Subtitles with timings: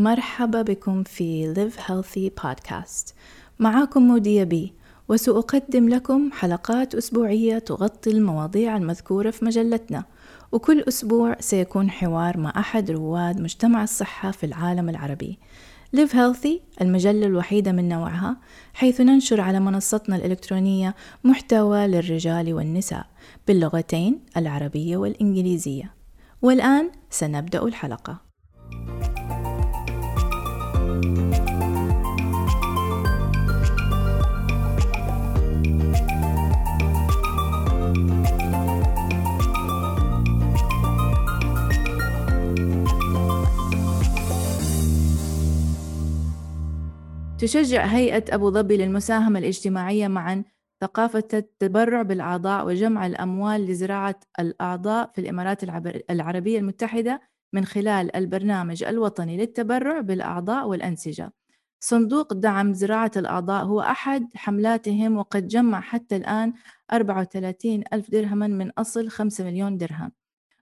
[0.00, 3.12] مرحبا بكم في Live Healthy Podcast.
[3.58, 4.72] معاكم مودية بي
[5.08, 10.04] وسأقدم لكم حلقات أسبوعية تغطي المواضيع المذكورة في مجلتنا.
[10.52, 15.38] وكل أسبوع سيكون حوار مع أحد رواد مجتمع الصحة في العالم العربي.
[15.96, 18.36] Live Healthy المجلة الوحيدة من نوعها
[18.74, 23.06] حيث ننشر على منصتنا الإلكترونية محتوى للرجال والنساء
[23.48, 25.94] باللغتين العربية والإنجليزية.
[26.42, 28.29] والآن سنبدأ الحلقة.
[47.40, 50.44] تشجع هيئة أبو ظبي للمساهمة الاجتماعية معا
[50.80, 55.64] ثقافة التبرع بالأعضاء وجمع الأموال لزراعة الأعضاء في الإمارات
[56.10, 57.20] العربية المتحدة
[57.52, 61.32] من خلال البرنامج الوطني للتبرع بالأعضاء والأنسجة.
[61.80, 66.52] صندوق دعم زراعة الأعضاء هو أحد حملاتهم وقد جمع حتى الآن
[66.92, 70.12] 34 ألف درهما من أصل 5 مليون درهم.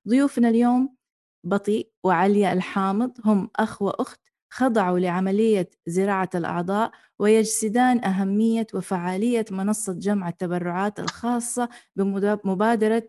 [0.08, 0.96] ضيوفنا اليوم
[1.44, 10.28] بطيء وعليا الحامض هم أخ وأخت خضعوا لعملية زراعة الأعضاء ويجسدان أهمية وفعالية منصة جمع
[10.28, 13.08] التبرعات الخاصة بمبادرة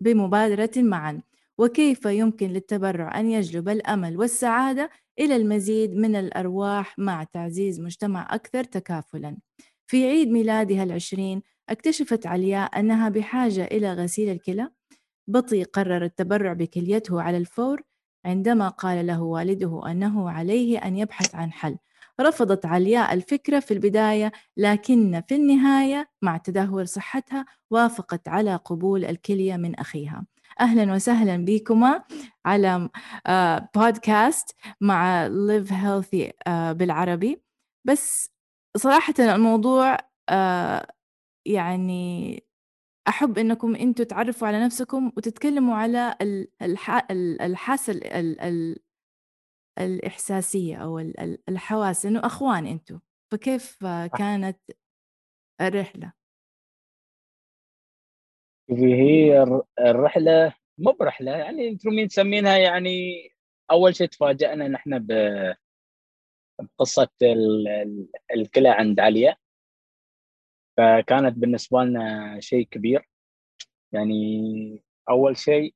[0.00, 1.22] بمبادرة معا
[1.58, 8.64] وكيف يمكن للتبرع أن يجلب الأمل والسعادة إلى المزيد من الأرواح مع تعزيز مجتمع أكثر
[8.64, 9.36] تكافلاً.
[9.86, 14.70] في عيد ميلادها العشرين اكتشفت علياء أنها بحاجة إلى غسيل الكلى
[15.28, 17.82] بطي قرر التبرع بكليته على الفور
[18.24, 21.76] عندما قال له والده أنه عليه أن يبحث عن حل.
[22.20, 29.56] رفضت علياء الفكرة في البداية لكن في النهاية مع تدهور صحتها وافقت على قبول الكلية
[29.56, 30.24] من أخيها.
[30.60, 32.04] أهلا وسهلا بكما
[32.44, 32.88] على
[33.74, 37.42] بودكاست آه، مع Live Healthy آه، بالعربي.
[37.84, 38.30] بس
[38.76, 39.98] صراحة الموضوع
[40.28, 40.86] آه،
[41.46, 42.44] يعني
[43.08, 46.16] أحب إنكم أنتوا تعرفوا على نفسكم وتتكلموا على
[47.40, 48.00] الحاسة
[49.78, 50.98] الإحساسية أو
[51.48, 52.98] الحواس إنه أخوان أنتوا
[53.32, 53.86] فكيف
[54.18, 54.58] كانت
[55.60, 56.12] الرحلة؟
[58.70, 59.42] هي
[59.78, 63.28] الرحلة مو برحلة يعني أنتم مين تسمينها يعني
[63.70, 65.06] أول شيء تفاجأنا نحن
[66.58, 67.10] بقصة
[68.34, 69.36] الكلى عند عليا
[70.76, 73.08] فكانت بالنسبة لنا شيء كبير.
[73.92, 75.74] يعني أول شيء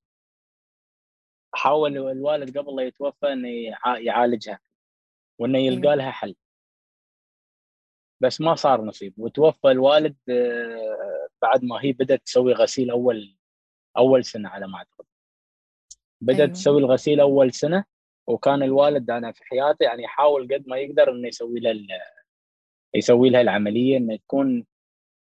[1.55, 3.49] حاول الوالد قبل لا يتوفى إنه
[3.99, 4.61] يعالجها
[5.39, 6.37] وإنه يلقى لها حل.
[8.21, 9.15] بس ما صار نصيب.
[9.17, 13.37] وتوفى الوالد آه، بعد ما هي بدأت تسوي غسيل أول
[13.97, 15.05] أول سنة على ما أعتقد.
[16.21, 16.53] بدأت أيوة.
[16.53, 17.85] تسوي الغسيل أول سنة
[18.27, 22.01] وكان الوالد أنا في حياته يعني يحاول قد ما يقدر إنه يسوي لها
[22.95, 24.67] يسوي لها العملية إنه تكون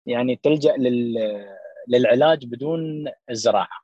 [0.06, 1.16] يعني تلجأ لل
[1.88, 3.84] للعلاج بدون الزراعة.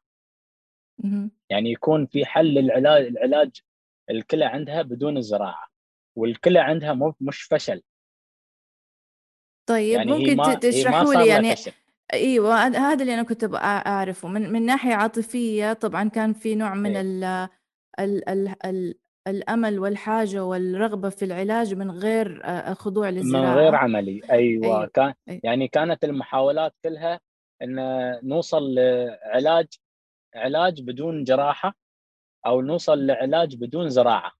[1.49, 3.61] يعني يكون في حل للعلاج العلاج
[4.09, 5.67] الكلى عندها بدون الزراعة
[6.15, 7.81] والكلى عندها مو مش فشل.
[9.69, 11.55] طيب يعني ممكن تشرحوا لي يعني
[12.13, 14.27] إيوه هذا اللي أنا كنت أعرفه.
[14.27, 17.01] من من ناحية عاطفية طبعا كان في نوع من إيه.
[17.99, 22.43] ال ال ال الأمل والحاجة والرغبة في العلاج من غير
[22.73, 24.85] خضوع للزراعة من غير عملي أيوه, أيوة.
[24.85, 25.41] كان أيوة.
[25.43, 27.19] يعني كانت المحاولات كلها
[27.61, 27.75] إن
[28.23, 29.67] نوصل لعلاج
[30.35, 31.75] علاج بدون جراحة
[32.45, 34.31] أو نوصل لعلاج بدون زراعة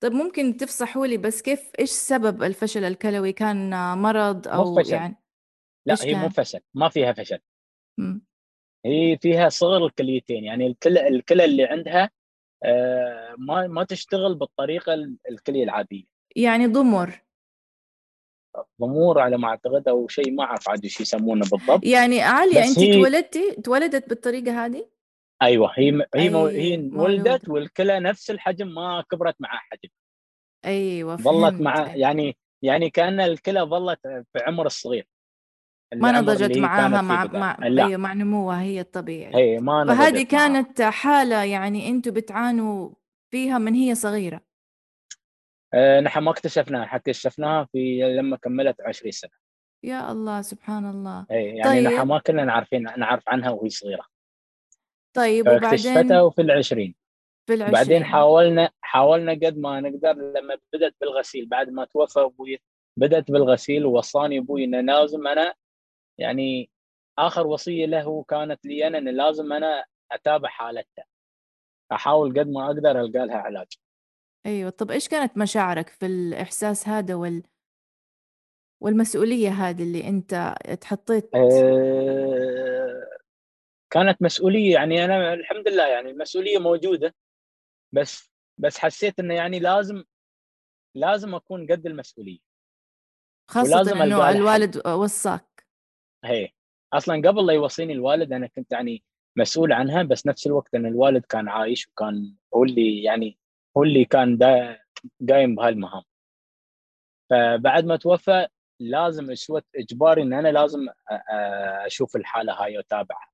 [0.00, 4.94] طيب ممكن تفصحوا لي بس كيف إيش سبب الفشل الكلوي كان مرض أو فشل.
[4.94, 5.16] يعني
[5.86, 7.38] لا هي مو فشل ما فيها فشل
[7.98, 8.20] م.
[8.86, 12.10] هي فيها صغر الكليتين يعني الكلى الكلى اللي عندها آه
[13.38, 14.94] ما ما تشتغل بالطريقة
[15.30, 16.04] الكلية العادية.
[16.36, 17.22] يعني ضمر.
[18.80, 21.84] ضمور على ما أعتقد أو شيء ما أعرف عاد إيش يسمونه بالضبط.
[21.84, 22.92] يعني عالية أنت هي...
[22.92, 24.88] تولدتي تولدت بالطريقة هذه؟
[25.42, 26.46] أيوه هي هي مو...
[26.46, 29.90] هي ولدت والكلى نفس الحجم ما كبرت مع حجم
[30.64, 35.06] أيوه ظلت مع يعني يعني كأن الكلى ظلت في عمر الصغير.
[35.94, 39.34] ما نضجت معاها مع مع أيوه مع نموها هي الطبيعي.
[39.34, 42.90] اي ما نضجت فهذه كانت حالة يعني أنتم بتعانوا
[43.30, 44.40] فيها من هي صغيرة.
[45.74, 49.30] آه نحن ما اكتشفناها حتى اكتشفناها في لما كملت 20 سنة.
[49.84, 51.26] يا الله سبحان الله.
[51.30, 51.84] اي يعني طيب.
[51.84, 54.04] نحن ما كنا نعرفين نعرف عنها وهي صغيرة.
[55.16, 56.94] طيب وبعدين؟ اكتشفتها وفي العشرين.
[57.46, 57.74] في العشرين.
[57.74, 62.60] بعدين حاولنا حاولنا قد ما نقدر لما بدأت بالغسيل بعد ما توفى أبوي
[62.96, 65.54] بدأت بالغسيل ووصاني أبوي إنه لازم أنا
[66.22, 66.70] يعني
[67.18, 71.04] آخر وصية له كانت لي أنا إن لازم أنا أتابع حالتها
[71.92, 73.66] أحاول قد ما أقدر ألقى لها علاج.
[74.46, 74.70] أيوه.
[74.70, 77.42] طب إيش كانت مشاعرك في الإحساس هذا وال
[78.82, 83.02] والمسؤولية هذه اللي أنت اتحطيت أه
[83.92, 87.14] كانت مسؤولية يعني أنا الحمد لله يعني المسؤولية موجودة
[87.92, 90.04] بس بس حسيت إنه يعني لازم
[90.96, 92.38] لازم أكون قد المسؤولية.
[93.50, 95.51] خاصة إنه الوالد وصاك.
[96.24, 96.50] هي.
[96.92, 99.02] أصلا قبل لا يوصيني الوالد أنا كنت يعني
[99.36, 103.38] مسؤول عنها بس نفس الوقت إن الوالد كان عايش وكان هو اللي يعني
[103.76, 104.38] هو اللي كان
[105.30, 106.02] قايم بهالمهام.
[107.30, 108.48] فبعد ما توفى
[108.80, 110.88] لازم أسوة إجباري إن أنا لازم
[111.86, 113.30] أشوف الحالة هاي وأتابعها.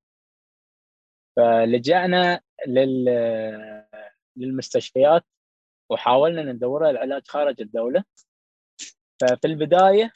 [1.37, 3.05] فلجأنا لل
[4.37, 5.25] للمستشفيات
[5.91, 8.05] وحاولنا ندور العلاج خارج الدولة.
[9.21, 10.13] ففي البداية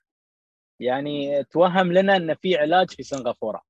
[0.82, 3.62] يعني توهم لنا إن في علاج في سنغافورة.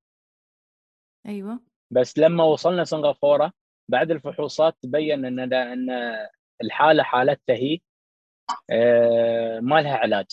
[1.27, 1.61] أيوه.
[1.91, 3.53] بس لما وصلنا سنغافورة
[3.91, 5.89] بعد الفحوصات تبين إن إن
[6.63, 7.79] الحالة حالتها هي
[8.71, 10.27] آه، ما لها علاج.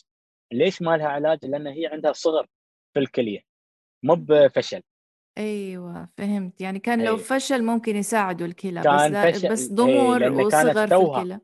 [0.54, 2.48] ليش ما لها علاج؟ لأن هي عندها صغر
[2.94, 3.42] في الكلية
[4.04, 4.82] مو بفشل.
[5.38, 6.62] أيوه فهمت.
[6.62, 11.40] يعني كان لو فشل ممكن يساعدوا الكلى كان بس فشل بس ضمور وصغر في الكلى.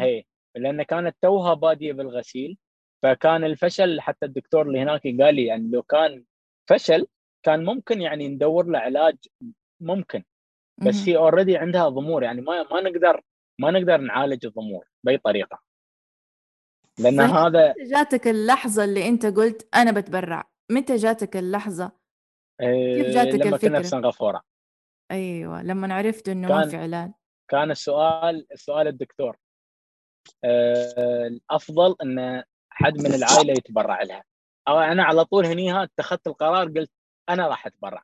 [0.00, 0.24] هي
[0.56, 2.58] لأن كانت توها بادية بالغسيل.
[3.02, 6.24] فكان الفشل حتى الدكتور اللي هناك قال لي يعني لو كان
[6.70, 7.06] فشل
[7.42, 9.16] كان ممكن يعني ندور له علاج
[9.80, 10.22] ممكن
[10.86, 13.22] بس هي already عندها ضمور يعني ما ما نقدر
[13.60, 15.60] ما نقدر نعالج الضمور بأي طريقة.
[16.98, 21.92] لأن هذا جاتك اللحظة اللي أنت قلت أنا بتبرع؟ متى جاتك اللحظة؟
[22.60, 24.42] كيف آه، جاتك لما الفكرة كنا في سنغافورة.
[25.10, 27.10] أيوه لما عرفت إنه ما في علاج.
[27.50, 29.36] كان السؤال السؤال الدكتور.
[30.44, 32.42] آه، الأفضل إن
[32.84, 34.24] حد من العائلة يتبرع لها
[34.68, 36.90] أو أنا على طول هنيها اتخذت القرار قلت
[37.28, 38.02] أنا راح أتبرع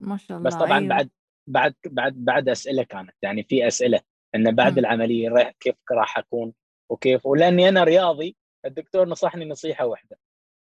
[0.00, 0.88] ما شاء الله بس طبعا أيوه.
[0.88, 1.10] بعد
[1.46, 4.00] بعد بعد بعد أسئلة كانت يعني في أسئلة
[4.34, 4.78] انه بعد م.
[4.78, 6.52] العملية كيف راح أكون
[6.90, 10.18] وكيف ولأني أنا رياضي الدكتور نصحني نصيحة واحدة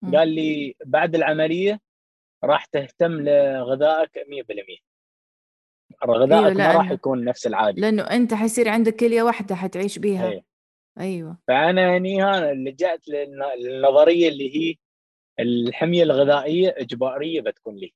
[0.02, 0.16] م.
[0.16, 1.80] قال لي بعد العملية
[2.44, 4.92] راح تهتم لغذائك 100%
[6.06, 10.30] غذائك أيوة ما راح يكون نفس العادي لأنه أنت حيصير عندك كلية واحدة حتعيش بيها
[10.30, 10.44] أيوة.
[11.00, 11.38] أيوه.
[11.48, 12.22] فأنا هني
[12.54, 14.76] لجأت للنظرية اللي هي
[15.40, 17.94] الحمية الغذائية إجبارية بتكون لي.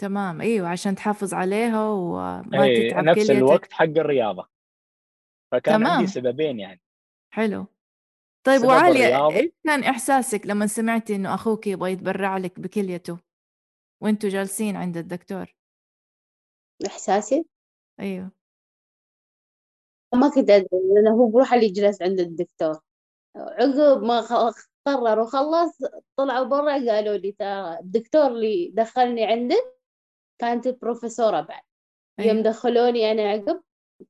[0.00, 0.40] تمام.
[0.40, 4.48] أيوه عشان تحافظ عليها وما أيه تتعب نفس الوقت حق الرياضة.
[5.52, 5.92] فكان تمام.
[5.92, 6.80] عندي سببين يعني.
[7.30, 7.66] حلو.
[8.46, 13.18] طيب وعالية إيش كان إحساسك لما سمعتي إنه أخوك يبغى يتبرع لك بكليته
[14.02, 15.54] وأنتوا جالسين عند الدكتور؟
[16.86, 17.44] إحساسي؟
[18.00, 18.30] أيوه.
[20.14, 22.80] ما كنت أدري لأنه هو بروح اللي جلس عند الدكتور.
[23.36, 24.20] عقب ما
[24.86, 25.78] قرر وخلص
[26.16, 29.74] طلعوا برا قالوا لي ترى الدكتور اللي دخلني عنده
[30.38, 31.62] كانت البروفيسورة بعد.
[32.18, 32.42] يوم أيوة.
[32.42, 33.62] دخلوني أنا عقب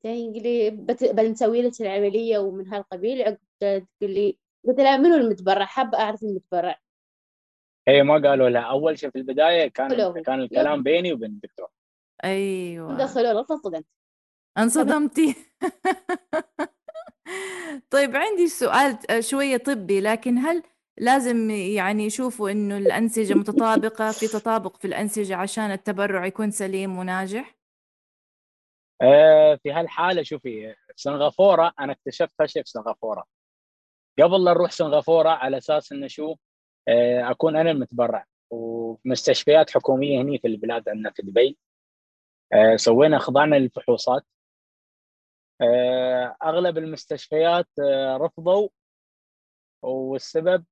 [0.03, 0.71] تقول لي
[1.13, 3.23] بنسوي لك العملية ومن هالقبيل.
[3.23, 6.79] عقب تقول لي قلت لها منو المتبرع؟ حابة أعرف المتبرع.
[7.89, 8.63] هي ما قالوا لها.
[8.63, 11.69] أول شيء في البداية كان كان الكلام بيني وبين الدكتور.
[12.25, 12.97] أيوه.
[12.97, 13.87] دخلوا فصدمت
[14.59, 15.35] انصدمتي
[17.91, 20.63] طيب عندي سؤال شوية طبي لكن هل
[20.99, 27.57] لازم يعني يشوفوا إنه الأنسجة متطابقة في تطابق في الأنسجة عشان التبرع يكون سليم وناجح؟
[29.03, 33.25] آه في هالحالة شوفي سنغافورة أنا اكتشفت هالشيء في سنغافورة.
[34.23, 36.35] قبل لا نروح سنغافورة على أساس إنه شو
[36.89, 41.59] آه أكون أنا المتبرع وفي مستشفيات حكومية هني في البلاد عندنا في دبي.
[42.53, 44.23] آه سوينا خضعنا للفحوصات.
[45.63, 48.69] آه أغلب المستشفيات آه رفضوا
[49.83, 50.65] والسبب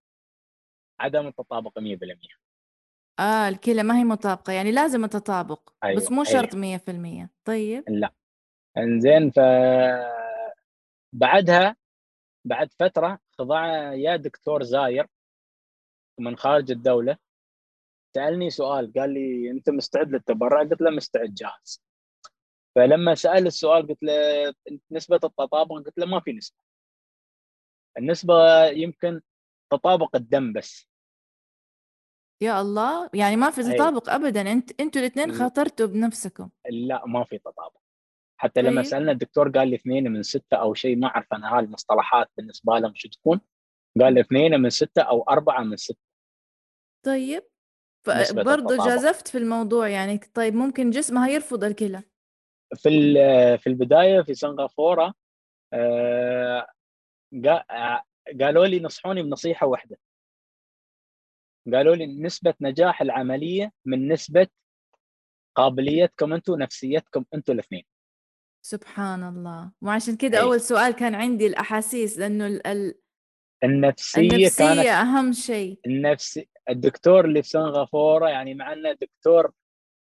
[1.00, 1.83] عدم التطابق 100%
[3.21, 5.97] آه الكلى ما هي مطابقة يعني لازم التطابق أيوة.
[5.97, 6.78] بس مو شرط أيوة.
[7.26, 8.12] 100% طيب لا
[8.78, 9.40] إنزين ف
[11.12, 11.76] بعدها
[12.45, 15.07] بعد فترة خضع يا دكتور زاير
[16.21, 17.16] من خارج الدولة
[18.14, 21.83] سألني سؤال قال لي أنت مستعد للتبرع؟ قلت له مستعد جاهز
[22.78, 24.14] فلما سأل السؤال قلت له
[24.90, 26.56] نسبة التطابق؟ قلت له ما في نسبة.
[27.99, 29.20] النسبة يمكن
[29.73, 30.88] تطابق الدم بس.
[32.42, 36.50] يا الله يعني ما في تطابق ابدا أنت أنتوا الإثنين خاطرتوا بنفسكم.
[36.70, 37.80] لا ما في تطابق.
[38.40, 38.90] حتى لما طيب.
[38.90, 42.78] سألنا الدكتور قال لي اثنين من ستة أو شيء ما أعرف أنا هاي المصطلحات بالنسبة
[42.78, 43.40] لهم شو تكون؟
[44.00, 46.08] قال لي اثنين من ستة أو أربعة من ستة.
[47.06, 47.42] طيب.
[48.32, 52.02] برضه جازفت في الموضوع يعني طيب ممكن جسمها يرفض الكلى.
[52.75, 52.90] في
[53.58, 55.14] في البداية في سنغافورة
[55.72, 56.66] آه،
[58.40, 59.98] قالوا لي نصحوني بنصيحة واحدة.
[61.72, 64.46] قالوا لي نسبة نجاح العملية من نسبة
[65.54, 67.84] قابليتكم أنتم نفسيتكم أنتم الاثنين.
[68.64, 69.72] سبحان الله.
[69.82, 72.94] وعشان كده أول سؤال كان عندي الأحاسيس لأنه ال...
[73.64, 75.80] النفسية, النفسية كانت أهم شيء.
[75.87, 79.52] النفس الدكتور اللي في سنغافورة يعني مع إنه دكتور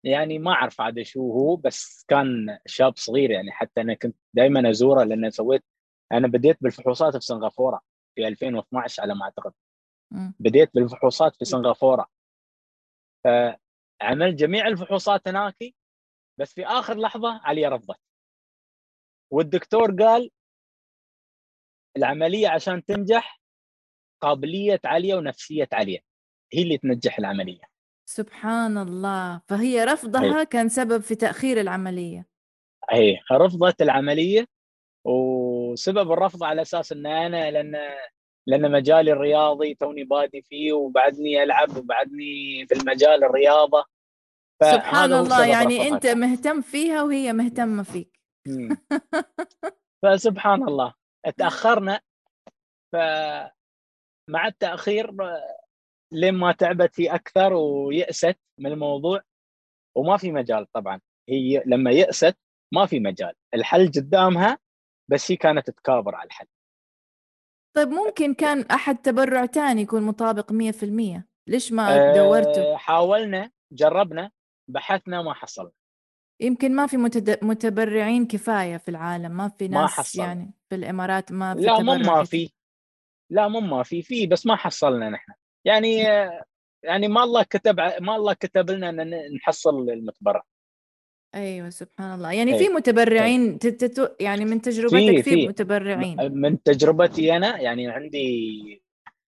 [0.06, 4.70] يعني ما أعرف عاد شو هو بس كان شاب صغير يعني حتى أنا كنت دائما
[4.70, 5.64] أزوره لأن سويت
[6.12, 7.82] أنا بديت بالفحوصات في سنغافورة
[8.16, 9.54] في 2012 على ما أعتقد.
[10.40, 12.08] بديت بالفحوصات في سنغافورة.
[13.24, 15.58] فعملت جميع الفحوصات هناك
[16.40, 18.00] بس في آخر لحظة علي رفضت.
[19.32, 20.32] والدكتور قال
[21.98, 23.42] العملية عشان تنجح
[24.22, 26.00] قابلية عاليه ونفسية عاليه
[26.54, 27.75] هي اللي تنجح العملية.
[28.06, 29.42] سبحان الله.
[29.48, 30.46] فهي رفضها هي.
[30.46, 32.28] كان سبب في تأخير العملية.
[32.90, 34.46] هي رفضت العملية
[35.06, 37.76] وسبب الرفض على أساس إن أنا لأن
[38.48, 43.86] لأن مجالي الرياضي توني بادي فيه وبعدني ألعب وبعدني في المجال الرياضة.
[44.64, 48.20] سبحان الله يعني أنت مهتم فيها وهي مهتمة فيك.
[50.04, 50.94] فسبحان الله
[51.38, 52.02] تأخرنا
[52.94, 55.12] فمع التأخير
[56.12, 59.22] لين ما تعبت هي أكثر ويأست من الموضوع
[59.98, 61.00] وما في مجال طبعا.
[61.30, 62.38] هي لما يأست
[62.74, 63.34] ما في مجال.
[63.54, 64.60] الحل قدامها
[65.12, 66.48] بس هي كانت تكابر على الحل.
[67.76, 74.32] طيب ممكن كان أحد تبرع ثاني يكون مطابق 100% ليش ما دورتوا؟ أه حاولنا جربنا
[74.70, 75.72] بحثنا ما حصلنا.
[76.42, 77.44] يمكن ما في متد...
[77.44, 79.32] متبرعين كفاية في العالم.
[79.32, 80.20] ما في ناس ما حصل.
[80.20, 82.52] يعني في الإمارات ما في لا مو ما في.
[83.32, 84.02] لا مو ما في.
[84.02, 85.34] في بس ما حصلنا نحن.
[85.66, 85.98] يعني
[86.84, 90.44] يعني ما الله كتب ما الله كتب لنا إن نحصل المتبرع
[91.36, 92.34] أيوه سبحان الله.
[92.34, 92.64] يعني أيوة.
[92.64, 98.84] في متبرعين تتتو يعني من تجربتك في, في متبرعين؟ من تجربتي أنا يعني عندي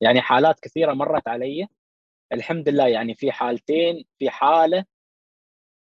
[0.02, 1.68] يعني حالات كثيرة مرت علي.
[2.34, 4.86] الحمد لله يعني في حالتين في حالة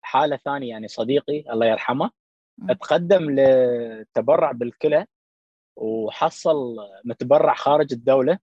[0.02, 2.10] حالة ثانية يعني صديقي الله يرحمه
[2.58, 2.72] م.
[2.72, 5.06] تقدم للتبرع بالكلى
[5.76, 8.38] وحصل متبرع خارج الدولة.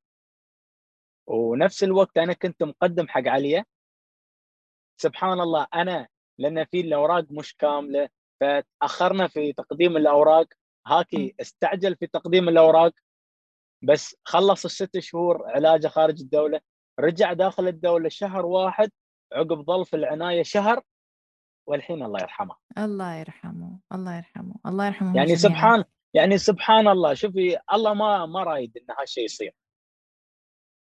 [1.28, 3.66] ونفس الوقت أنا كنت مقدم حق عليا
[5.02, 8.10] سبحان الله أنا لأن في الأوراق مش كاملة
[8.42, 10.48] فتاخرنا في تقديم الأوراق.
[10.88, 12.94] هاكي استعجل في تقديم الأوراق.
[13.82, 16.62] بس خلص الست شهور علاجه خارج الدولة
[17.00, 18.92] رجع داخل الدولة شهر واحد
[19.34, 20.82] عقب ظل في العناية شهر
[21.68, 22.56] والحين الله يرحمه.
[22.78, 25.36] الله يرحمه الله يرحمه الله يرحمه يعني.
[25.36, 27.14] سبحان يعني سبحان الله.
[27.14, 29.54] شوفي الله ما ما رايد إن هالشيء يصير.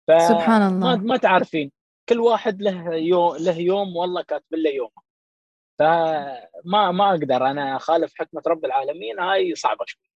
[0.08, 0.96] ف سبحان الله.
[0.96, 1.72] ما, ما تعرفين
[2.08, 4.90] كل واحد له يوم له يوم والله كاتب له يوم.
[5.78, 10.10] فما ما أقدر أنا أخالف حكمة رب العالمين هاي صعبة شوي.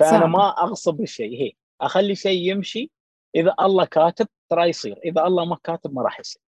[0.00, 0.28] فأنا صعب.
[0.28, 2.90] ما أغصب الشيء هي أخلي شيء يمشي
[3.36, 6.42] إذا الله كاتب ترى يصير إذا الله ما كاتب ما راح يصير.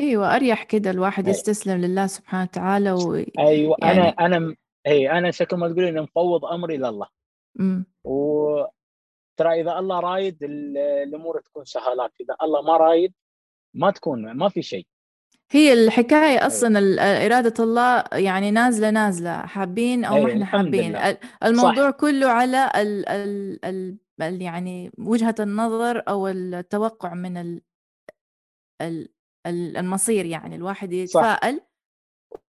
[0.00, 1.36] أيوه أريح كده الواحد أيوة.
[1.36, 3.14] يستسلم لله سبحانه وتعالى و...
[3.38, 4.00] أيوه يعني...
[4.00, 7.08] أنا أنا اي أنا شكل ما تقولين مفوض أمري لله.
[7.60, 7.86] إمم.
[8.04, 8.64] و
[9.38, 13.14] ترى إذا الله رايد الأمور تكون سهالات إذا الله ما رايد
[13.74, 14.86] ما تكون ما في شيء.
[15.50, 16.46] هي الحكاية أيوة.
[16.46, 16.78] أصلا
[17.26, 19.46] إرادة الله يعني نازلة نازلة.
[19.46, 20.96] حابين أو ما أيوة، إحنا حابين.
[21.44, 21.96] الموضوع صح.
[21.96, 27.60] كله على ال ال ال يعني وجهة النظر أو التوقع من ال
[28.82, 29.08] ال
[29.76, 30.56] المصير يعني.
[30.56, 31.60] الواحد يتفائل.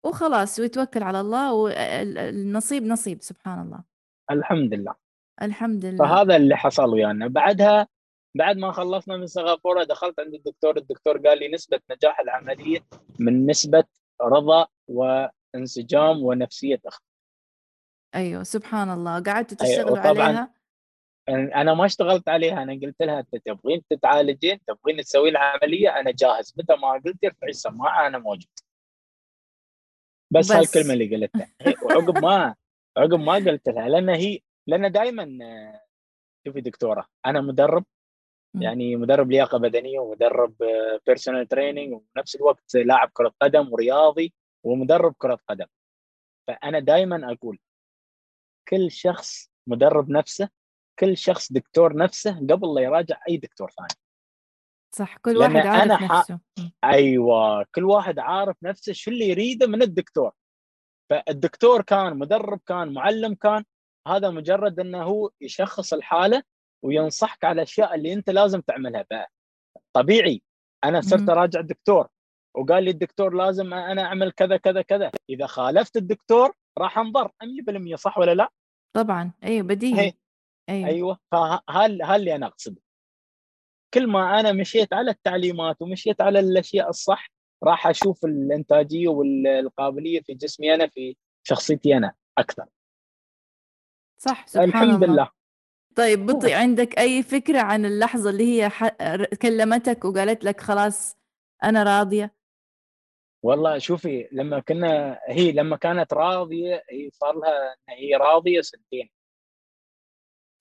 [0.05, 3.85] وخلاص ويتوكل على الله والنصيب نصيب سبحان الله.
[4.31, 5.01] الحمد لله.
[5.43, 5.99] الحمد لله.
[5.99, 7.19] فهذا اللي حصل ويانا.
[7.21, 7.29] يعني.
[7.29, 7.89] بعدها
[8.35, 10.77] بعد ما خلصنا من سنغافورة دخلت عند الدكتور.
[10.77, 12.85] الدكتور قال لي نسبة نجاح العملية
[13.19, 13.85] من نسبة
[14.23, 17.03] رضا وانسجام ونفسية أخت.
[18.15, 19.23] أيوه سبحان الله.
[19.23, 20.55] قعدت تشتغلوا أيوة عليها؟
[21.29, 22.62] أنا ما اشتغلت عليها.
[22.62, 26.55] أنا قلت لها أنت تبغين تتعالجين تبغين تسوي العملية أنا جاهز.
[26.59, 28.47] متى ما قلت ارفعي السماعة أنا موجود.
[30.33, 30.53] بس, بس.
[30.53, 31.49] هالكلمه اللي قلتها.
[31.83, 32.55] وعقب ما
[32.99, 35.38] عقب ما قلت لها لأن هي لأن دائما
[36.47, 37.85] شوفي دكتورة أنا مدرب
[38.54, 40.54] يعني مدرب لياقة بدنية ومدرب
[41.07, 45.66] personal training وبنفس الوقت لاعب كرة قدم ورياضي ومدرب كرة قدم.
[46.49, 47.59] فأنا دائما أقول
[48.69, 50.49] كل شخص مدرب نفسه
[50.99, 54.00] كل شخص دكتور نفسه قبل لا يراجع أي دكتور ثاني.
[54.95, 56.40] صح كل واحد عارف أنا نفسه.
[56.85, 60.33] أيوه كل واحد عارف نفسه شو اللي يريده من الدكتور.
[61.11, 63.64] فالدكتور كان مدرب كان معلم كان
[64.09, 66.42] هذا مجرد أنه هو يشخص الحالة
[66.85, 69.04] وينصحك على الأشياء اللي أنت لازم تعملها.
[69.11, 69.30] بقى
[69.92, 70.42] طبيعي.
[70.85, 72.09] أنا صرت أراجع الدكتور
[72.56, 75.11] وقال لي الدكتور لازم أنا أعمل كذا كذا كذا.
[75.30, 78.49] إذا خالفت الدكتور راح انضر 100% صح ولا لا؟
[78.97, 79.32] طبعا.
[79.44, 80.12] أيوه بديهي.
[80.68, 80.88] أيوه.
[80.88, 81.18] أيوه.
[81.32, 82.82] فهل هل اللي أنا أقصده؟
[83.94, 87.30] كل ما أنا مشيت على التعليمات ومشيت على الأشياء الصح
[87.64, 92.66] راح أشوف الإنتاجية والقابلية في جسمي أنا في شخصيتي أنا أكثر.
[94.23, 95.14] صح سبحان الحمد الله.
[95.14, 95.31] لله.
[95.97, 98.88] طيب بطي عندك أي فكرة عن اللحظة اللي هي ح...
[99.43, 101.17] كلمتك وقالت لك خلاص
[101.64, 102.35] أنا راضية؟
[103.45, 109.11] والله شوفي لما كنا هي لما كانت راضية هي صار لها هي راضية سنتين.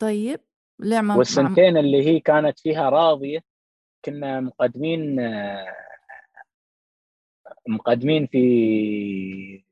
[0.01, 0.39] طيب
[0.79, 1.15] ليه ما.
[1.15, 3.43] والسنتين اللي هي كانت فيها راضية
[4.05, 5.15] كنا مقدمين
[7.67, 9.63] مقدمين في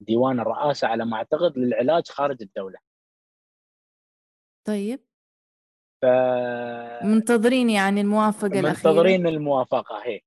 [0.00, 2.78] ديوان الرئاسة على ما أعتقد للعلاج خارج الدولة.
[4.64, 5.00] طيب.
[6.02, 6.06] ف
[7.04, 8.90] منتظرين يعني الموافقة الأخيرة.
[8.90, 10.20] منتظرين الموافقة هي.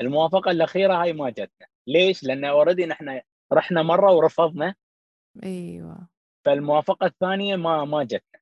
[0.00, 3.20] الموافقة الأخيرة هاي ما جتنا ليش؟ لأن اوريدي نحن
[3.52, 4.74] رحنا مرة ورفضنا.
[5.44, 6.08] أيوه.
[6.44, 8.40] فالموافقة الثانية ما ما جتنا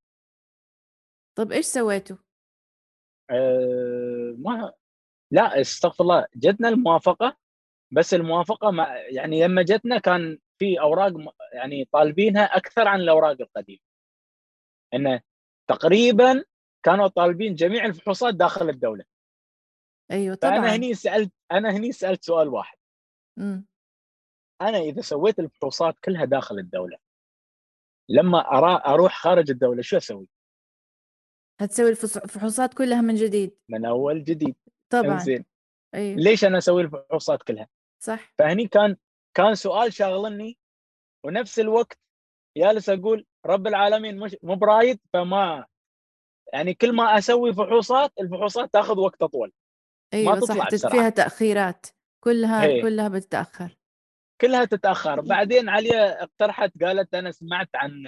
[1.34, 2.16] طب إيش سويتوا؟
[3.30, 4.72] أه ما
[5.30, 7.36] لا استغفر الله جتنا الموافقة
[7.90, 11.12] بس الموافقة ما يعني لما جتنا كان في أوراق
[11.52, 13.80] يعني طالبينها أكثر عن الأوراق القديمة.
[14.94, 15.20] انه
[15.70, 16.44] تقريبا
[16.82, 19.04] كانوا طالبين جميع الفحوصات داخل الدولة.
[20.10, 20.54] أيوه طبعا.
[20.54, 22.78] فانا هني سألت أنا هني سألت سؤال واحد.
[23.38, 23.62] م.
[24.60, 26.98] أنا إذا سويت الفحوصات كلها داخل الدولة
[28.08, 30.28] لما أرا أروح خارج الدولة شو أسوي؟
[31.60, 33.56] هتسوي الفحوصات كلها من جديد.
[33.68, 34.56] من أول جديد.
[34.90, 35.18] طبعا.
[35.18, 35.44] زين
[35.94, 36.16] أيوه.
[36.16, 37.68] ليش أنا أسوي الفحوصات كلها؟
[38.02, 38.34] صح.
[38.38, 38.96] فهني كان
[39.36, 40.58] كان سؤال شاغلني
[41.26, 41.98] ونفس الوقت
[42.58, 45.66] جالس أقول رب العالمين مش مو برايد فما
[46.52, 49.52] يعني كل ما أسوي فحوصات الفحوصات تاخذ وقت اطول
[50.14, 50.92] أيوه ما تطلع صح بسرعة.
[50.92, 51.86] فيها تأخيرات.
[52.24, 52.82] كلها هي.
[52.82, 53.76] كلها بتتأخر.
[54.40, 55.20] كلها تتأخر.
[55.20, 58.06] بعدين عليا اقترحت قالت أنا سمعت عن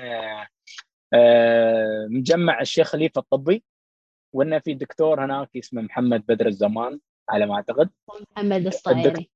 [1.14, 3.64] آه، مجمع الشيخ خليفة الطبي
[4.34, 7.90] وإنه في دكتور هناك اسمه محمد بدر الزمان على ما أعتقد.
[8.36, 9.30] محمد الصايري.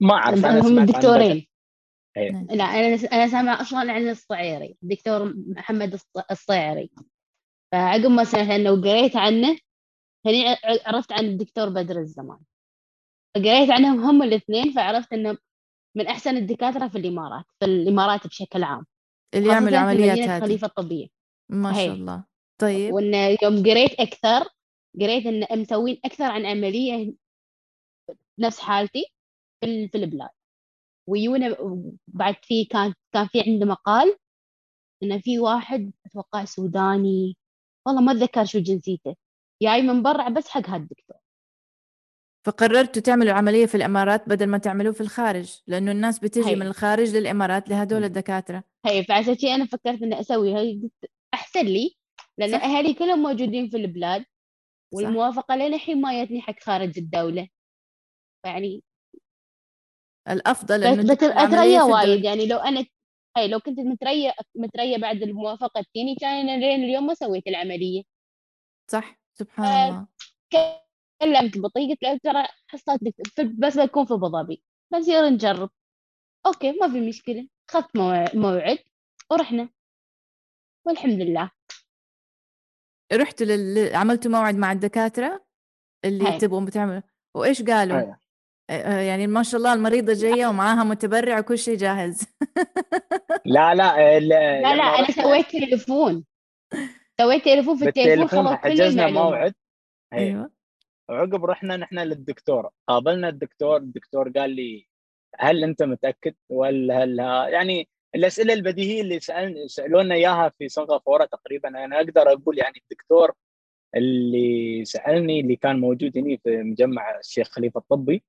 [0.00, 1.46] ما أعرف أنا هم دكتورين
[2.50, 6.90] لا أنا أنا سامع أصلا عن الصعيري الدكتور محمد الصعيري.
[7.72, 9.58] فعقب ما سمعت عنه وقريت عنه
[10.26, 12.38] هني عرفت عن الدكتور بدر الزمان.
[13.36, 15.38] قريت عنهم هم الاثنين فعرفت إنه
[15.96, 18.86] من أحسن الدكاترة في الإمارات في الإمارات بشكل عام.
[19.34, 20.36] اللي يعمل عمليات هذه.
[20.36, 21.06] الخليفة الطبيه
[21.48, 22.24] ما شاء الله.
[22.60, 22.94] طيب.
[22.94, 24.48] وإنه يوم قريت أكثر
[25.00, 27.14] قريت ان مسوين أكثر عن عملية
[28.38, 29.04] نفس حالتي.
[29.60, 30.30] في في البلاد.
[31.08, 31.56] ويونا
[32.08, 34.16] بعد في كان كان في عنده مقال
[35.02, 37.36] إنه في واحد أتوقع سوداني
[37.86, 39.16] والله ما أتذكر شو جنسيته
[39.62, 41.16] جاي من برا بس حق هالدكتور
[42.46, 46.56] فقررتوا تعملوا عملية في الإمارات بدل ما تعملوه في الخارج لأنه الناس بتجي هي.
[46.56, 48.64] من الخارج للإمارات لهدول الدكاترة.
[48.86, 50.90] هي فعشان شيء أنا فكرت إني أسوي هي
[51.34, 51.96] أحسن لي
[52.38, 52.64] لأن صح.
[52.64, 54.24] أهلي كلهم موجودين في البلاد
[54.94, 57.48] والموافقة لين الحين ما جتني حق خارج الدولة.
[58.46, 58.82] يعني
[60.28, 62.86] الأفضل إنه بس أتريا وايد يعني لو أنا
[63.36, 68.02] هاي لو كنت متريا متريا بعد الموافقة الثاني كان لين اليوم ما سويت العملية.
[68.90, 70.06] صح سبحان الله.
[71.22, 73.00] كلمت بطي قلت له ترى حصلت
[73.58, 75.70] بس بكون في ابو ظبي بنصير نجرب.
[76.46, 77.48] okay ما في مشكلة.
[77.70, 77.96] أخذت
[78.34, 78.78] موعد
[79.30, 79.68] ورحنا.
[80.86, 81.50] والحمد لله.
[83.12, 83.96] رحتوا لل...
[83.96, 85.46] عملتوا موعد مع الدكاترة
[86.04, 87.02] اللي تبغوا تعملوا
[87.34, 88.16] وإيش قالوا؟ هي.
[88.68, 92.26] يعني ما شاء الله المريضة جاية ومعاها متبرع وكل شيء جاهز.
[93.44, 96.24] لا لا لا لا, لا أنا سويت تليفون.
[97.20, 99.54] سويت تليفون في التليفون خلاص حجزنا موعد.
[100.12, 100.50] أيوه.
[101.08, 102.70] وعقب رحنا نحن للدكتور.
[102.88, 104.88] قابلنا الدكتور الدكتور قال لي
[105.38, 107.18] هل أنت متأكد؟ ولا هل
[107.52, 111.68] يعني الأسئلة البديهية اللي سأل سألونا إياها في سنغافوره تقريبا.
[111.68, 113.32] أنا أقدر أقول يعني الدكتور
[113.96, 118.24] اللي سألني اللي كان موجود هنا في مجمع الشيخ خليفة الطبي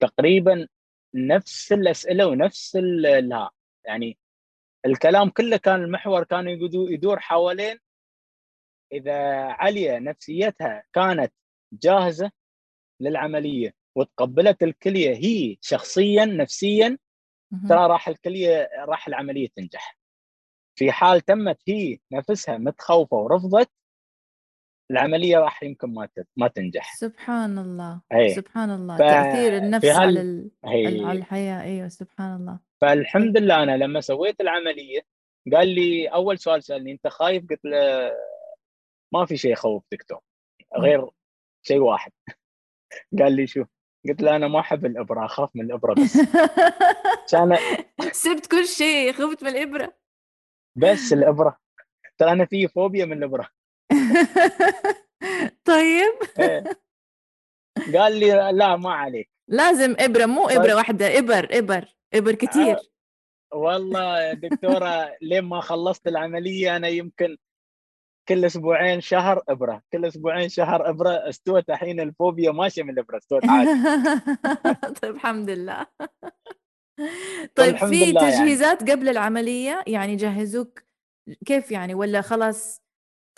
[0.00, 0.68] تقريبا
[1.14, 3.50] نفس الأسئلة ونفس لا
[3.84, 4.18] يعني
[4.86, 7.78] الكلام كله كان المحور كان يدور حوالين
[8.92, 11.32] إذا عليا نفسيتها كانت
[11.72, 12.30] جاهزة
[13.00, 16.98] للعملية وتقبلت الكلية هي شخصيا نفسيا
[17.68, 19.98] ترى راح الكلية راح العملية تنجح.
[20.74, 23.70] في حال تمت هي نفسها متخوفة ورفضت
[24.90, 26.94] العملية راح يمكن ما ما تنجح.
[26.94, 28.00] سبحان الله.
[28.12, 28.28] هي.
[28.28, 28.96] سبحان الله.
[28.96, 28.98] ف...
[28.98, 29.96] تأثير النفس هل...
[29.96, 30.50] على ال...
[30.64, 31.62] على الحياة.
[31.62, 32.58] أيوه سبحان الله.
[32.80, 35.00] فالحمد لله أنا لما سويت العملية
[35.52, 38.12] قال لي أول سؤال سألني أنت خايف؟ قلت له
[39.12, 40.20] ما في شيء يخوف دكتور
[40.78, 41.08] غير
[41.62, 42.12] شيء واحد.
[43.20, 43.64] قال لي شو؟
[44.08, 46.18] قلت له أنا ما أحب الإبرة أخاف من الإبرة بس.
[47.30, 47.56] كان
[48.12, 49.94] سبت كل شيء خفت من الإبرة.
[50.76, 51.58] بس الإبرة.
[52.18, 53.48] ترى أنا في فوبيا من الإبرة.
[55.64, 56.64] طيب إيه.
[57.98, 60.76] قال لي لا ما عليك لازم إبرة مو إبرة طيب.
[60.76, 62.76] واحدة إبر إبر إبر كثير
[63.54, 67.36] والله يا دكتورة لين ما خلصت العملية أنا يمكن
[68.28, 73.42] كل أسبوعين شهر إبرة كل أسبوعين شهر إبرة استوت الحين الفوبيا ماشية من الابره استوت
[73.44, 73.70] عادي
[75.02, 75.86] طيب الحمد لله
[77.54, 78.12] طيب في يعني.
[78.12, 78.92] تجهيزات يعني.
[78.92, 80.82] قبل العملية يعني جهزوك
[81.46, 82.82] كيف يعني ولا خلاص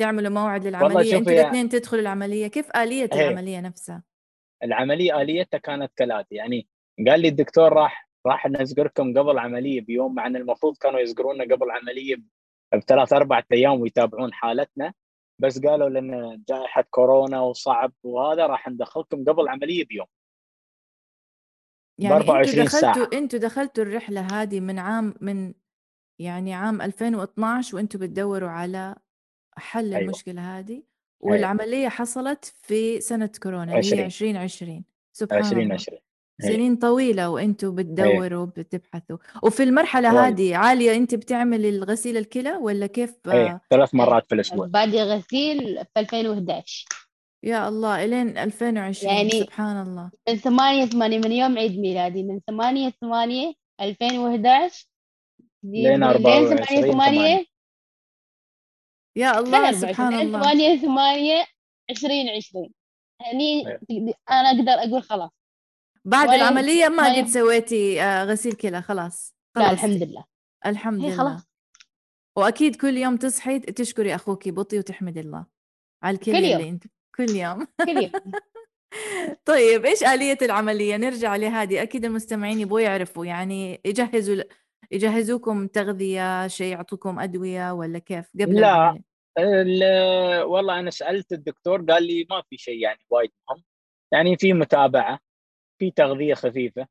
[0.00, 2.46] تعملوا موعد للعملية؟ أنتوا الاثنين تدخلوا العملية.
[2.46, 3.28] كيف آلية هي.
[3.28, 4.02] العملية نفسها؟
[4.64, 6.34] العملية آليتها كانت كالآتي.
[6.34, 6.68] يعني
[7.08, 11.66] قال لي الدكتور راح راح نزقركم قبل العملية بيوم مع إن المفروض كانوا يزقرونا قبل
[11.66, 12.16] العملية
[12.74, 14.94] بثلاث أربع أيام ويتابعون حالتنا.
[15.38, 20.06] بس قالوا لأن جائحة كورونا وصعب وهذا راح ندخلكم قبل العملية بيوم.
[21.98, 23.08] يعني أنتوا دخلتوا ساعة.
[23.12, 25.54] أنتوا دخلتوا الرحلة هذه من عام من
[26.20, 28.96] يعني عام 2012 وانتوا بتدوروا على
[29.56, 29.98] حل أيوة.
[29.98, 30.82] المشكلة هذه أيوة.
[31.20, 36.52] والعملية حصلت في سنة كورونا اللي هي 2020 سبحان 2020 الله.
[36.52, 39.16] سنين طويلة وأنتم بتدوروا وبتبحثوا.
[39.42, 44.66] وفي المرحلة هذه عالية أنت بتعمل الغسيل الكلى ولا كيف؟ إيه ثلاث مرات في الأسبوع.
[44.66, 45.58] بادي غسيل
[45.94, 46.86] في 2011
[47.42, 50.10] يا الله إلين 2020 يعني سبحان الله.
[50.28, 54.86] من 8 8 من يوم عيد ميلادي من 8 8 2011
[55.62, 57.44] لين 24 8 8
[59.20, 60.42] يا الله سبحان الله.
[60.42, 61.44] 8 8
[61.90, 62.70] 2020
[63.20, 63.78] يعني
[64.30, 65.30] أنا أقدر أقول خلاص.
[66.04, 69.34] بعد العملية ما قد سويتي آه، غسيل كلى خلاص.
[69.56, 70.24] لا الحمد لله.
[70.66, 71.16] الحمد لله.
[71.16, 71.40] خلاص.
[72.36, 75.46] وأكيد كل يوم تصحي تشكري أخوك بطي وتحمدي الله.
[76.02, 76.84] على الكلى اللي أنت
[77.16, 77.66] كل يوم.
[77.86, 78.12] كل يوم.
[79.50, 81.82] طيب إيش آلية العملية؟ نرجع لهذه.
[81.82, 84.42] أكيد المستمعين يبغوا يعرفوا يعني يجهزوا
[84.90, 89.02] يجهزوكم تغذية شيء يعطوكم أدوية ولا كيف؟ قبل لا.
[90.44, 93.64] والله أنا سألت الدكتور قال لي ما في شيء يعني وايد مهم.
[94.12, 95.18] يعني في متابعة
[95.78, 96.86] في تغذية خفيفة.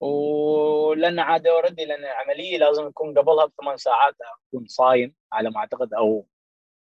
[0.00, 4.14] ولأن عاد اوريدي لأن العملية لازم يكون قبلها بثمان ساعات
[4.48, 6.26] أكون صايم على ما أعتقد أو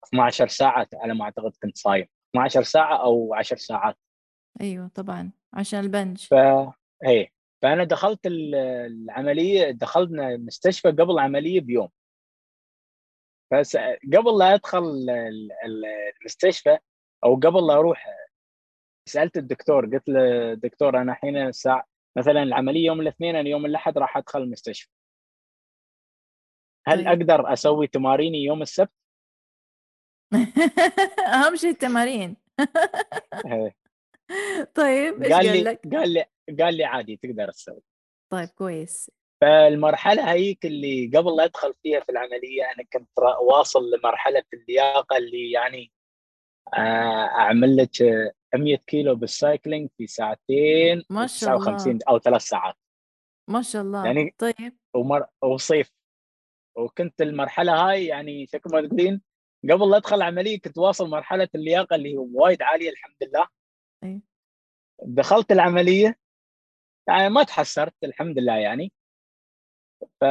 [0.09, 2.07] 12 ساعة على ما أعتقد كنت صايم.
[2.31, 3.97] 12 ساعة أو 10 ساعات.
[4.61, 6.19] أيوه طبعا عشان البنج.
[6.19, 6.35] ف
[7.07, 7.33] اي
[7.63, 11.89] فأنا دخلت العملية دخلنا المستشفى قبل العملية بيوم.
[13.53, 13.77] بس
[14.15, 15.07] قبل لا أدخل
[16.21, 16.79] المستشفى
[17.25, 18.07] أو قبل لا أروح
[19.09, 21.85] سألت الدكتور قلت له دكتور أنا الحين الساعة
[22.19, 24.91] مثلا العملية يوم الاثنين أنا يوم الأحد راح أدخل المستشفى
[26.87, 27.07] هل طيب.
[27.07, 28.93] أقدر أسوي تماريني يوم السبت؟
[31.35, 32.37] أهم شيء التمارين
[33.47, 33.77] إيه.
[34.75, 36.25] طيب إيش قال, قال لك؟ قال لي
[36.61, 37.83] قال لي عادي تقدر تسوي
[38.33, 39.11] طيب كويس
[39.43, 45.51] فالمرحلة هيك اللي قبل لا أدخل فيها في العملية أنا كنت واصل لمرحلة اللياقة اللي
[45.51, 45.93] يعني
[46.75, 47.91] آه، أعمل لك
[48.55, 51.65] 100 كيلو بالسايكلينج في ساعتين ما شاء الله.
[51.65, 52.75] 59 أو ثلاث ساعات.
[53.51, 54.07] ما شاء الله.
[54.07, 54.77] يعني طيب.
[54.95, 55.27] ومر...
[55.43, 55.93] وصيف.
[56.77, 59.23] وكنت المرحلة هاي يعني شكل ما تقولين
[59.71, 63.47] قبل لا أدخل العملية كنت واصل مرحلة اللياقة اللي هي وايد عالية الحمد لله.
[64.05, 64.23] أي.
[65.03, 66.19] دخلت العملية
[67.09, 68.93] يعني ما تحسرت الحمد لله يعني.
[70.21, 70.25] ف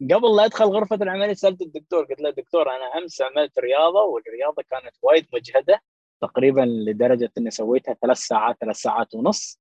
[0.00, 4.62] قبل لا أدخل غرفة العملية سألت الدكتور قلت له دكتور أنا أمس عملت رياضة والرياضة
[4.70, 5.82] كانت وايد مجهدة
[6.20, 9.60] تقريبا لدرجة إني سويتها ثلاث ساعات ثلاث ساعات ونص.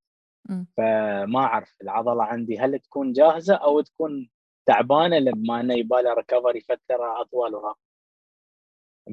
[0.77, 4.29] فما أعرف العضلة عندي هل تكون جاهزة أو تكون
[4.65, 7.75] تعبانة لما إنه يبالي recovery فترة أطول وها.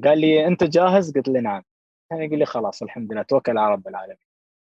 [0.03, 1.63] قال لي أنت جاهز؟ قلت له نعم.
[2.11, 4.17] يعني يقول لي خلاص الحمد لله توكل على رب العالمين.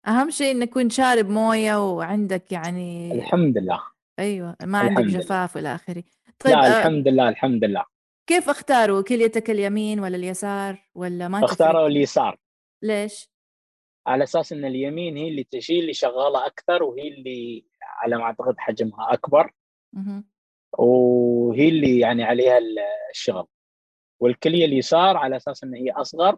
[0.07, 3.92] أهم شيء إنك تكون شارب موية وعندك يعني الحمد لله.
[4.23, 6.05] أيوه ما عندك جفاف والى آخره.
[6.39, 7.85] طيب لا آه، الحمد لله الحمد لله.
[8.27, 12.39] كيف اختاروا كليتك اليمين ولا اليسار ولا ما اختاروا اليسار.
[12.83, 13.33] ليش؟
[14.07, 18.55] على أساس إن اليمين هي اللي تشيل اللي شغالة أكثر وهي اللي على ما أعتقد
[18.59, 19.53] حجمها أكبر.
[20.79, 22.59] وهي اللي يعني عليها
[23.11, 23.47] الشغل.
[24.21, 26.37] والكلية اليسار على أساس إن هي أصغر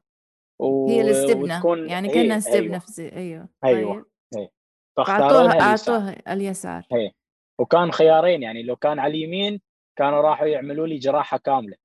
[0.58, 0.88] و...
[0.88, 4.04] هي الاستبنة وتكون يعني كأنها استبنة في أيوه أيوه طيب.
[4.36, 4.50] أيوة.
[4.96, 6.86] فاختاروها أعطوها اليسار.
[6.92, 7.12] هي.
[7.58, 9.60] وكان خيارين يعني لو كان على اليمين
[9.96, 11.76] كانوا راحوا يعملوا لي جراحة كاملة.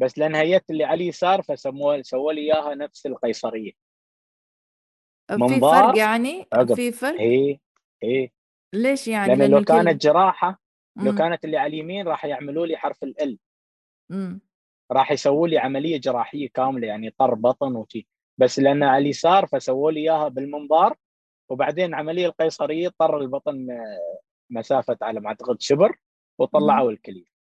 [0.00, 3.72] بس لأن هيت اللي على اليسار فسموا سووا لي إياها نفس القيصرية.
[5.28, 6.74] في فرق يعني؟ عقب.
[6.74, 7.60] في فرق؟ إيه
[8.02, 8.32] إيه.
[8.72, 10.60] ليش يعني؟ لأن لو كانت جراحة
[10.96, 13.38] لو كانت اللي على اليمين راح يعملوا لي حرف ال
[14.92, 18.06] راح يسووا لي عملية جراحية كاملة يعني طر بطن وشي.
[18.38, 20.96] بس لأن على اليسار فسووا لي إياها بالمنظار
[21.48, 23.66] وبعدين عملية القيصرية طر البطن
[24.50, 25.98] مسافة على ما أعتقد شبر
[26.38, 27.36] وطلعوا الكلية.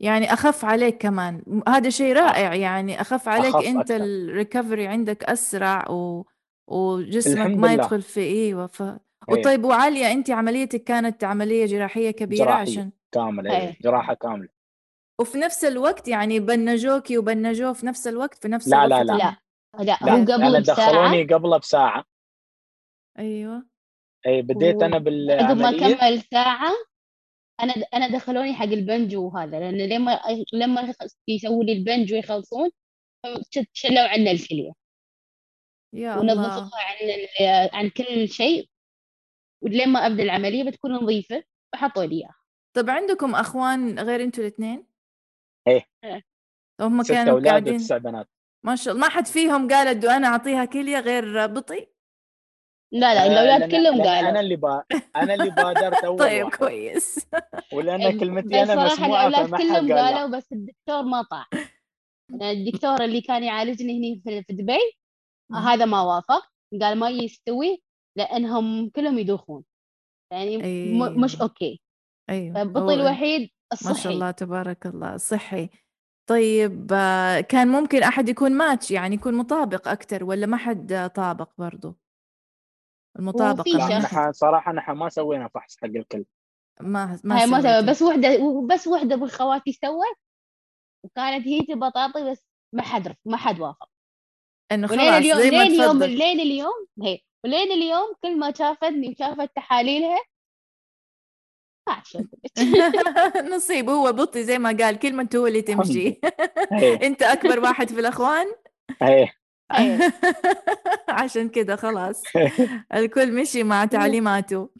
[0.00, 1.62] يعني أخف عليك كمان.
[1.68, 3.00] هذا شيء رائع يعني.
[3.00, 6.26] أخف عليك أخف أنت الريكفري عندك أسرع و...
[6.66, 7.72] وجسمك ما لله.
[7.72, 8.82] يدخل في إيوه ف...
[8.82, 8.98] إيه.
[9.28, 12.62] وطيب وعالية أنت عمليتك كانت عملية جراحية كبيرة جراحية.
[12.62, 14.48] عشان كامل اي جراحة كاملة.
[15.20, 19.12] وفي نفس الوقت يعني بنجوكي وبنجوه في نفس الوقت في نفس لا الوقت لا.
[19.12, 19.38] لا لا
[19.78, 20.12] لا, لا.
[20.12, 22.04] هو قبل أنا دخلوني قبله بساعة.
[23.18, 23.71] أيوه.
[24.26, 24.82] اي بديت.
[24.82, 26.72] أنا بالعملية عقب ما كمل ساعة
[27.60, 30.20] أنا أنا دخلوني حق البنج وهذا لأن لما
[30.52, 30.94] لما
[31.28, 32.70] يسووا لي البنج ويخلصون
[33.72, 34.72] شلوا عنا الكلية.
[35.94, 36.34] يا الله.
[36.34, 38.68] ونظفوها عن عن كل شيء.
[39.62, 42.36] ولما أبدأ العملية بتكون نظيفة وحطوا لي إياها.
[42.76, 44.86] طب عندكم أخوان غير أنتوا الاثنين؟
[45.68, 45.86] إيه.
[46.80, 48.28] هم ستة كانوا أولاد قاعدين وتسع بنات.
[48.64, 51.91] ما شاء الله ما حد فيهم قال أنا أعطيها كلية غير بطي؟
[52.92, 54.82] لا لا الاولاد كلهم قالوا أنا اللي با...
[55.16, 56.56] أنا اللي بادرت اول طيب واحد.
[56.58, 57.26] كويس.
[57.72, 60.16] ولأن كلمتي أنا مسموعة الاولاد فما حد كلهم قال لا.
[60.18, 61.46] قالوا بس الدكتور ما طاع
[62.42, 64.78] الدكتور اللي كان يعالجني هنا في في دبي
[65.54, 66.42] هذا ما وافق.
[66.80, 67.82] قال ما يستوي
[68.18, 69.64] لأنهم كلهم يدوخون.
[70.32, 71.10] يعني م- أيوه.
[71.10, 71.80] مش okay.
[72.30, 72.62] أيوه.
[72.62, 75.68] هو- الوحيد ما شاء الصحي الله تبارك الله صحي.
[76.30, 81.50] طيب آه، كان ممكن أحد يكون ماتش يعني يكون مطابق أكثر ولا ما حد طابق
[81.58, 81.96] برضو؟
[83.18, 86.24] المطابقه نحن صراحة نحن ما سوينا فحص حق الكل.
[86.80, 87.60] ما ما هاي ما.
[87.60, 88.38] سوى بس وحدة
[88.70, 90.16] بس وحدة من خواتي سوت
[91.04, 93.88] وكانت هي تبغى تعطي بس ما حد ما حد وافق.
[94.72, 98.52] إنه ولين خلاص اليوم زي ما لين اليوم لين اليوم هي ولين اليوم كل ما
[98.52, 100.18] شافتني وشافت تحاليلها
[103.54, 106.20] نصيب هو بطي زي ما قال كلمة هو اللي تمشي.
[107.06, 108.46] انت أكبر واحد في الأخوان.
[109.78, 110.12] أيوة.
[111.08, 112.22] عشان كده خلاص.
[112.94, 114.70] الكل مشي مع تعليماته.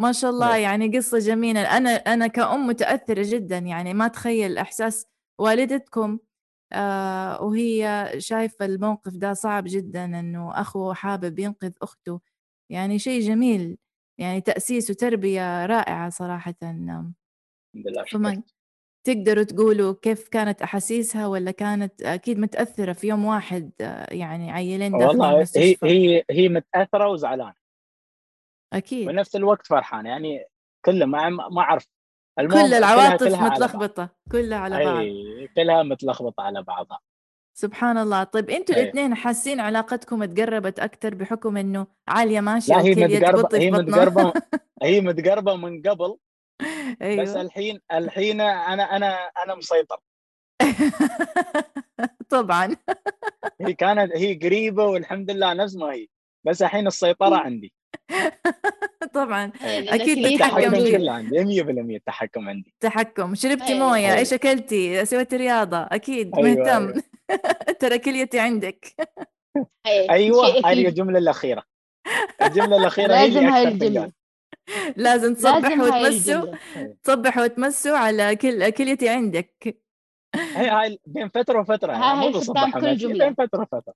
[0.00, 0.62] ما شاء الله إيه.
[0.62, 1.76] يعني قصة جميلة.
[1.76, 5.06] أنا أنا كأم متأثرة جدا يعني ما تخيل إحساس
[5.40, 6.18] والدتكم
[6.72, 12.20] آه وهي شايفة الموقف ده صعب جدا إنه أخوه حابب ينقذ أخته.
[12.72, 13.78] يعني شيء جميل.
[14.20, 16.54] يعني تأسيس وتربية رائعة صراحة.
[16.62, 17.14] الحمد
[17.74, 18.42] لله فما شكرا
[19.04, 24.92] تقدروا تقولوا كيف كانت أحاسيسها ولا كانت أكيد متأثرة في يوم واحد آه، يعني عيلين
[24.92, 27.54] داخلين والله هي المستشفى هي هي متأثرة وزعلانة.
[28.72, 29.08] أكيد.
[29.08, 30.44] بنفس الوقت فرحانة يعني
[30.84, 31.86] كله ما ما أعرف.
[32.38, 33.48] كل العواطف كلها.
[33.48, 34.96] متلخبطة كلها على بعض.
[34.96, 37.00] اي كلها متلخبطة على بعضها.
[37.56, 38.24] سبحان الله.
[38.24, 38.74] طيب أنتوا.
[38.74, 44.32] الاثنين حاسين علاقتكم تقربت أكثر بحكم إنه عالية ماشيه لا هي متقربة هي متقربة
[44.82, 46.16] هي متقربة من قبل.
[47.00, 47.40] بس أيوه.
[47.40, 49.14] الحين الحين أنا أنا
[49.44, 49.96] أنا مسيطر.
[52.30, 52.76] طبعا.
[53.60, 56.06] هي كانت هي قريبة والحمد لله نفس ما هي.
[56.46, 57.72] بس الحين السيطرة عندي.
[59.14, 59.46] طبعا.
[59.46, 60.96] كليتها تتحكم التحكم.
[60.96, 62.74] كله عندي 100% التحكم عندي.
[62.80, 63.34] تحكم.
[63.34, 63.88] شربتي أيوة.
[63.88, 64.18] موية؟ أيوة.
[64.18, 65.78] إيش أكلتي؟ سويتي رياضة.
[65.82, 66.34] أكيد.
[66.38, 67.00] أيوة، مهتم.
[67.80, 68.94] ترى كليتي عندك.
[69.86, 70.88] هي أيوه هذه.
[70.88, 71.62] الجملة الأخيرة.
[72.42, 74.12] الجملة الأخيرة هي لازم هاي تنقال
[74.96, 76.54] لازم هاي وتمسوا
[77.04, 79.84] تصبحوا وتمسوا على كل كليتي عندك
[80.34, 83.24] هي هاي بين فترة وفترة يعني هاي مو ختام كل جملة.
[83.24, 83.94] بين فترة وفترة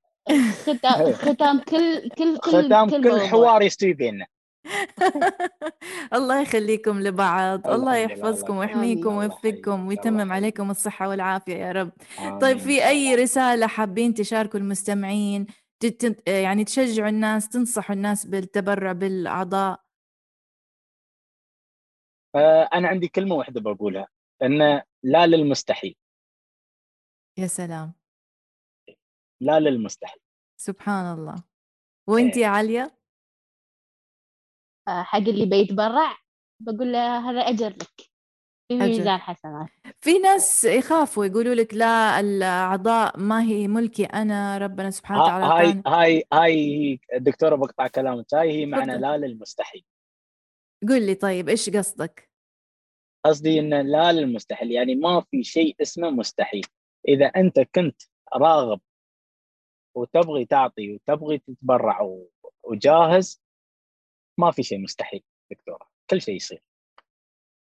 [0.63, 1.13] ختام.
[1.13, 3.27] ختام كل كل كل ختام كل موضوع.
[3.27, 4.27] حوار يستوي بيننا
[6.15, 10.33] الله يخليكم لبعض الله يحفظكم ويحميكم ويوفقكم ويتمم.
[10.33, 11.91] عليكم الصحة والعافية يا رب
[12.41, 13.15] طيب في أي.
[13.15, 15.47] رسالة حابين تشاركوا المستمعين
[16.27, 19.81] يعني تشجعوا الناس تنصحوا الناس بالتبرع بالأعضاء
[22.73, 24.09] أنا عندي كلمة واحدة بقولها
[24.43, 25.97] ان لا للمستحيل.
[27.39, 27.93] يا سلام.
[29.41, 30.21] لا للمستحيل.
[30.61, 31.45] سبحان الله.
[32.09, 32.43] وإنت إيه.
[32.43, 32.91] يا عليا
[34.89, 36.17] آه، حق اللي بيتبرع
[36.63, 38.09] بقول له هذا أجر لك.
[38.69, 38.85] في أجر.
[38.87, 39.69] ميزان حسنات.
[40.01, 45.61] في ناس يخافوا يقولوا لك لا الأعضاء ما هي ملكي أنا ربنا سبحانه وتعالى ها-
[45.61, 48.99] هاي هاي هاي دكتورة بقطع كلامك هاي هي معنى.
[48.99, 49.85] لا للمستحيل.
[50.89, 52.28] قل لي طيب إيش قصدك؟
[53.25, 56.67] قصدي ان لا للمستحيل يعني ما في شيء اسمه مستحيل.
[57.09, 58.03] إذا أنت كنت
[58.35, 58.81] راغب
[59.97, 62.17] وتبغي تعطي وتبغي تتبرع
[62.63, 63.43] وجاهز
[64.39, 65.89] ما في شيء مستحيل دكتورة.
[66.11, 66.63] كل شيء يصير.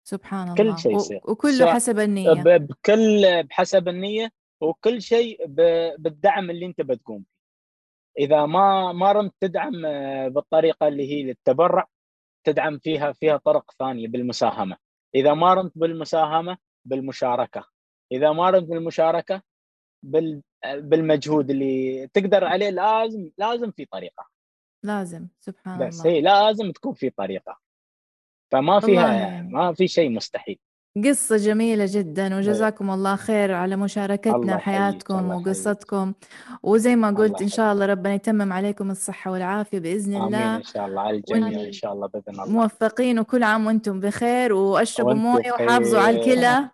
[0.07, 0.77] سبحان كل الله.
[0.77, 1.21] شيء و- يصير.
[1.25, 2.31] وكله حسب النية.
[2.33, 5.47] ب- بكل بحسب النية وكل شيء
[5.99, 7.37] بالدعم اللي أنت بتقوم فيه
[8.25, 11.89] إذا ما ما رمت تدعم آه، بالطريقة اللي هي للتبرع
[12.45, 14.77] تدعم فيها فيها طرق ثانية بالمساهمة.
[15.17, 17.69] إذا ما رمت بالمساهمة بالمشاركة.
[18.13, 19.43] إذا ما رمت بالمشاركة
[20.03, 24.29] بال بالمجهود اللي تقدر عليه لازم لازم في طريقة.
[24.83, 25.29] لازم.
[25.41, 26.11] سبحان بس الله.
[26.11, 27.59] هي لازم تكون في طريقة.
[28.53, 29.53] فما فيها يعني.
[29.53, 30.59] ما في شيء مستحيل.
[31.05, 36.13] قصة جميلة جدا وجزاكم الله خير على مشاركتنا حياتكم وقصتكم.
[36.63, 40.27] وزي ما قلت إن شاء الله ربنا يتمم عليكم الصحة والعافية بإذن الله.
[40.27, 42.47] آمين إن شاء الله على الجميع إن شاء الله بإذن الله.
[42.47, 46.71] موفقين وكل عام وأنتم بخير وأشربوا موية وحافظوا على الكلى.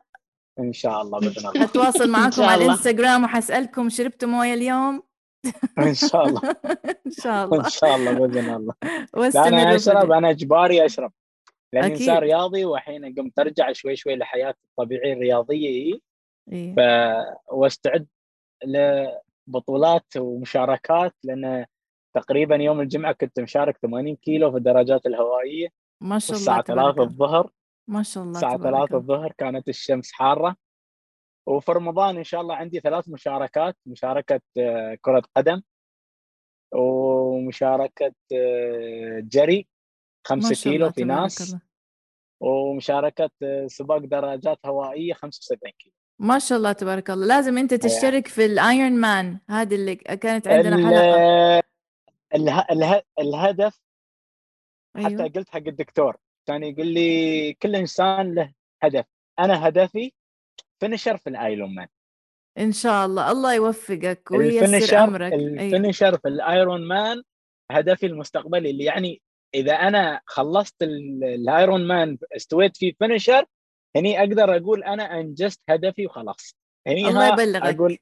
[0.58, 1.64] إن شاء الله بإذن الله.
[1.64, 5.02] أتواصل معكم على الإنستغرام وحسألكم شربتوا موية اليوم.
[5.78, 6.40] إن شاء الله.
[7.06, 7.64] إن شاء الله.
[7.64, 8.74] إن شاء الله بإذن الله.
[9.46, 11.12] أنا أشرب أنا إجباري أشرب.
[11.72, 16.00] لأني إنسان رياضي والحين قمت أرجع شوي شوي لحياتي الطبيعية الرياضية إيه؟
[16.76, 16.80] ف...
[17.52, 18.06] واستعد
[18.64, 21.66] لبطولات ومشاركات لأن
[22.14, 25.68] تقريبا يوم الجمعة كنت مشارك 80 كيلو في الدراجات الهوائية.
[26.00, 27.50] ما شاء الله الساعة 3 الظهر.
[27.88, 30.56] ما شاء الله الساعة 3 الظهر كانت الشمس حارة.
[31.46, 35.62] وفي رمضان إن شاء الله عندي ثلاث مشاركات مشاركة آه، كرة قدم
[36.74, 39.68] ومشاركة آه، جري.
[40.24, 41.56] خمسة كيلو في ناس
[42.40, 45.94] ومشاركة آه، سباق دراجات هوائية 75 كيلو.
[46.18, 47.26] ما شاء الله تبارك الله.
[47.26, 51.62] لازم أنت تشترك في الايرون مان هذه اللي كانت عندنا حلقة.
[52.34, 52.66] اله...
[52.70, 53.02] اله...
[53.20, 53.80] الهدف
[54.96, 55.08] أيوه.
[55.08, 56.16] حتى قلت حق الدكتور.
[56.46, 59.04] كان يقول لي كل إنسان له هدف.
[59.38, 60.12] أنا هدفي
[60.80, 61.88] finisher في ال Ironman
[62.58, 63.30] إن شاء الله.
[63.30, 65.32] الله يوفقك وييسر أمرك.
[65.32, 66.18] ال finisher أيوه.
[66.18, 67.22] في ال Ironman
[67.70, 69.22] هدفي المستقبلي اللي يعني
[69.54, 73.44] إذا أنا خلصت ال Ironman استويت في finisher
[73.96, 76.56] هني أقدر أقول أنا أنجزت هدفي وخلاص.
[76.86, 77.62] هني الله يبلغك.
[77.62, 77.98] أقول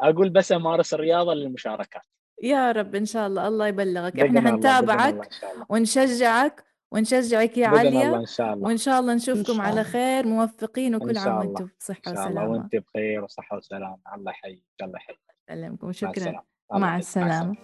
[0.00, 2.02] أقول بس أمارس الرياضة للمشاركات.
[2.42, 3.48] يا رب إن شاء الله.
[3.48, 4.20] الله يبلغك.
[4.20, 5.28] إحنا حنتابعك
[5.68, 8.66] ونشجعك ونشجعك يا عليا إن شاء الله.
[8.66, 12.48] وإن شاء الله نشوفكم على خير موفقين وكل عام وأنتم بصحة وسلامة إن شاء الله.
[12.48, 13.98] وأنت بخير وصحة وسلامة.
[14.14, 14.62] الله يحييك.
[14.82, 15.20] الله يحييك.
[15.50, 16.42] يسلمكم شكرا.
[16.72, 17.56] مع السلامة.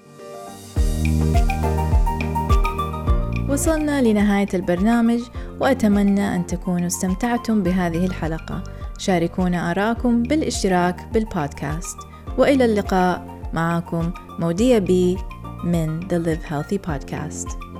[3.52, 5.20] وصلنا لنهاية البرنامج
[5.60, 8.62] وأتمنى أن تكونوا استمتعتم بهذه الحلقة.
[8.98, 11.96] شاركونا آراءكم بالاشتراك بالبودكاست.
[12.38, 13.40] وإلى اللقاء.
[13.52, 15.18] معكم مودية بي
[15.64, 17.71] من The Live Healthy Podcast.